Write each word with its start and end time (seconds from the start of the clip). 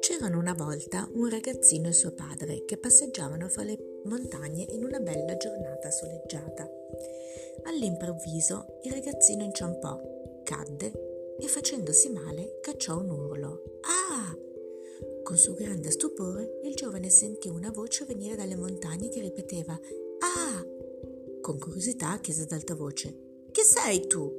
C'erano 0.00 0.38
una 0.38 0.52
volta 0.52 1.08
un 1.12 1.28
ragazzino 1.28 1.86
e 1.86 1.92
suo 1.92 2.10
padre 2.12 2.64
che 2.64 2.76
passeggiavano 2.76 3.48
fra 3.48 3.62
le 3.62 3.78
montagne 4.06 4.66
in 4.70 4.82
una 4.82 4.98
bella 4.98 5.36
giornata 5.36 5.92
soleggiata. 5.92 6.68
All'improvviso 7.64 8.80
il 8.82 8.92
ragazzino 8.92 9.44
inciampò, 9.44 10.00
cadde 10.42 11.36
e 11.38 11.46
facendosi 11.46 12.10
male 12.10 12.58
cacciò 12.60 12.98
un 12.98 13.10
urlo. 13.10 13.78
Ah! 13.82 14.36
Con 15.22 15.36
suo 15.36 15.54
grande 15.54 15.92
stupore 15.92 16.58
il 16.64 16.74
giovane 16.74 17.10
sentì 17.10 17.48
una 17.48 17.70
voce 17.70 18.04
venire 18.06 18.34
dalle 18.34 18.56
montagne 18.56 19.08
che 19.08 19.20
ripeteva 19.20 19.78
Ah! 20.18 20.66
Con 21.40 21.58
curiosità 21.58 22.18
chiese 22.18 22.42
ad 22.42 22.52
alta 22.52 22.74
voce 22.74 23.29
Chi 23.60 23.66
sei 23.66 24.06
tu? 24.06 24.34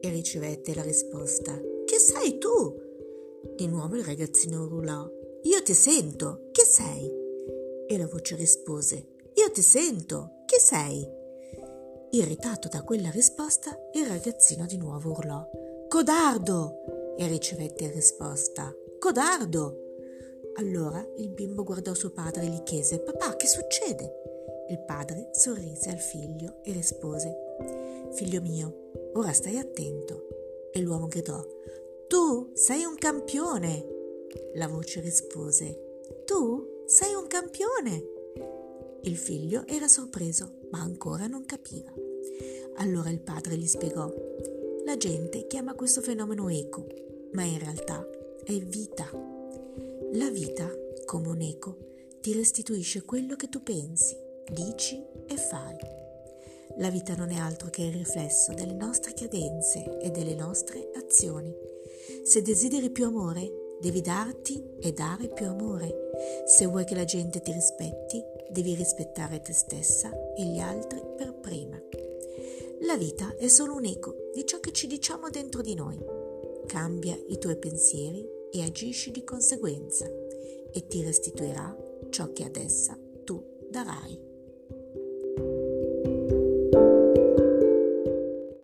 E 0.00 0.08
ricevette 0.08 0.72
la 0.72 0.82
risposta 0.82 1.52
Chi 1.84 1.96
sei 1.98 2.38
tu? 2.38 2.72
Di 3.56 3.66
nuovo 3.66 3.96
il 3.96 4.04
ragazzino 4.04 4.62
urlò 4.62 5.04
Io 5.42 5.62
ti 5.64 5.74
sento, 5.74 6.46
chi 6.52 6.62
sei? 6.64 7.12
E 7.88 7.98
la 7.98 8.06
voce 8.06 8.36
rispose 8.36 8.94
Io 9.34 9.50
ti 9.50 9.62
sento, 9.62 10.44
chi 10.46 10.60
sei? 10.60 11.04
Irritato 12.10 12.68
da 12.68 12.84
quella 12.84 13.10
risposta, 13.10 13.76
il 13.94 14.06
ragazzino 14.06 14.64
di 14.64 14.76
nuovo 14.76 15.10
urlò 15.10 15.44
Codardo! 15.88 17.16
E 17.18 17.26
ricevette 17.26 17.82
in 17.82 17.92
risposta 17.92 18.72
Codardo! 19.00 19.76
Allora 20.58 21.04
il 21.16 21.30
bimbo 21.30 21.64
guardò 21.64 21.94
suo 21.94 22.10
padre 22.10 22.44
e 22.44 22.46
gli 22.46 22.62
chiese 22.62 23.00
Papà, 23.00 23.34
che 23.34 23.48
succede? 23.48 24.31
Il 24.72 24.78
padre 24.78 25.28
sorrise 25.32 25.90
al 25.90 25.98
figlio 25.98 26.62
e 26.64 26.72
rispose 26.72 27.36
Figlio 28.14 28.40
mio, 28.40 29.10
ora 29.12 29.30
stai 29.30 29.58
attento. 29.58 30.70
E 30.72 30.80
l'uomo 30.80 31.08
gridò 31.08 31.44
Tu 32.08 32.52
sei 32.54 32.82
un 32.84 32.94
campione. 32.94 33.86
La 34.54 34.68
voce 34.68 35.00
rispose 35.00 36.00
Tu 36.24 36.84
sei 36.86 37.12
un 37.12 37.26
campione. 37.26 38.02
Il 39.02 39.18
figlio 39.18 39.66
era 39.66 39.88
sorpreso, 39.88 40.60
ma 40.70 40.80
ancora 40.80 41.26
non 41.26 41.44
capiva. 41.44 41.92
Allora 42.76 43.10
il 43.10 43.20
padre 43.20 43.58
gli 43.58 43.66
spiegò 43.66 44.10
La 44.86 44.96
gente 44.96 45.46
chiama 45.48 45.74
questo 45.74 46.00
fenomeno 46.00 46.48
eco, 46.48 46.86
ma 47.32 47.42
in 47.42 47.58
realtà 47.58 48.08
è 48.42 48.58
vita. 48.58 49.06
La 50.14 50.30
vita, 50.30 50.66
come 51.04 51.28
un 51.28 51.42
eco, 51.42 51.76
ti 52.22 52.32
restituisce 52.32 53.02
quello 53.02 53.36
che 53.36 53.50
tu 53.50 53.62
pensi, 53.62 54.30
dici 54.50 55.04
e 55.26 55.36
fai. 55.36 55.76
La 56.78 56.90
vita 56.90 57.14
non 57.14 57.30
è 57.30 57.36
altro 57.36 57.68
che 57.68 57.82
il 57.82 57.92
riflesso 57.92 58.52
delle 58.54 58.72
nostre 58.72 59.12
credenze 59.12 59.98
e 60.00 60.10
delle 60.10 60.34
nostre 60.34 60.90
azioni. 60.96 61.54
Se 62.24 62.40
desideri 62.40 62.90
più 62.90 63.04
amore, 63.04 63.76
devi 63.80 64.00
darti 64.00 64.62
e 64.80 64.92
dare 64.92 65.28
più 65.28 65.46
amore. 65.46 66.10
Se 66.46 66.66
vuoi 66.66 66.84
che 66.84 66.94
la 66.94 67.04
gente 67.04 67.40
ti 67.40 67.52
rispetti, 67.52 68.22
devi 68.50 68.74
rispettare 68.74 69.42
te 69.42 69.52
stessa 69.52 70.10
e 70.34 70.44
gli 70.44 70.58
altri 70.58 71.00
per 71.16 71.34
prima. 71.34 71.80
La 72.82 72.96
vita 72.96 73.36
è 73.36 73.48
solo 73.48 73.74
un 73.74 73.84
eco 73.84 74.30
di 74.34 74.46
ciò 74.46 74.58
che 74.60 74.72
ci 74.72 74.86
diciamo 74.86 75.28
dentro 75.30 75.62
di 75.62 75.74
noi. 75.74 75.98
Cambia 76.66 77.18
i 77.28 77.38
tuoi 77.38 77.56
pensieri 77.56 78.26
e 78.50 78.62
agisci 78.62 79.10
di 79.10 79.24
conseguenza 79.24 80.06
e 80.72 80.86
ti 80.86 81.02
restituirà 81.02 81.76
ciò 82.10 82.32
che 82.32 82.44
ad 82.44 82.56
essa 82.56 82.98
tu 83.24 83.42
darai. 83.68 84.31